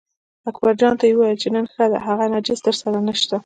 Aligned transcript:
اکبرجان 0.49 0.93
ته 0.99 1.03
یې 1.07 1.13
وویل 1.15 1.37
چې 1.43 1.49
نن 1.55 1.65
ښه 1.73 1.85
ده 1.91 1.97
هغه 2.07 2.25
نجس 2.33 2.59
درسره 2.67 2.99
نشته. 3.07 3.35